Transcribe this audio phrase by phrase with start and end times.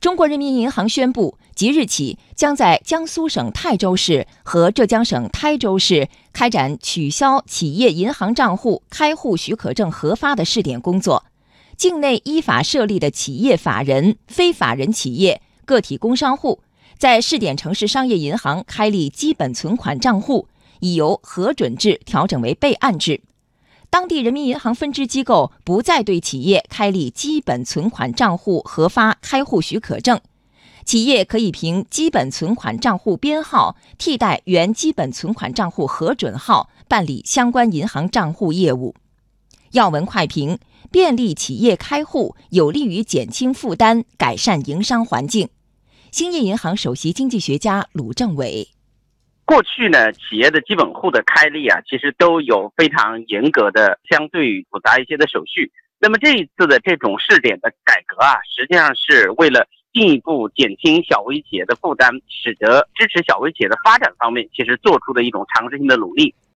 [0.00, 11.24] 中国人民银行宣布，即日起将在江苏省泰州市和浙江省台州市开展取消企业银行账户开户许可证核发的试点工作。
[11.76, 16.60] 境内依法设立的企业法人、非法人企业、个体工商户，
[16.96, 20.46] 在试点城市商业银行开立基本存款账户，
[20.78, 23.20] 已由核准制调整为备案制。
[23.90, 30.20] 当地人民银行分支机构不再对企业开立基本存款账户核发开户许可证，
[30.84, 38.94] 企业可以凭基本存款账户编号替代原基本存款账户核准号办理相关银行账户业务。
[39.72, 40.58] 要闻快评：
[40.90, 45.48] 便利企业开户，有利于减轻负担，改善营商环境。
[46.12, 48.68] 兴业银行首席经济学家鲁政委。
[49.48, 55.72] 过去呢，企业的基本户的开立啊，其实都有非常严格的、相对复杂一些的手续。
[55.98, 66.34] 那么这一次的这种试点的改革啊，实际上是为了进一步减轻小微企业的负担，使得支持小微企业的发展方面，其实做出的一种尝试性的努力。